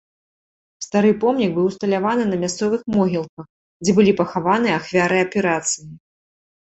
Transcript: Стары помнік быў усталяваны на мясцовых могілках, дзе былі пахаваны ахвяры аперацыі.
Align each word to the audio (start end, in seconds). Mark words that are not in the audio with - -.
Стары 0.85 1.11
помнік 1.23 1.51
быў 1.57 1.65
усталяваны 1.71 2.23
на 2.31 2.39
мясцовых 2.43 2.81
могілках, 2.95 3.45
дзе 3.87 3.91
былі 4.01 4.11
пахаваны 4.23 4.69
ахвяры 4.79 5.17
аперацыі. 5.27 5.89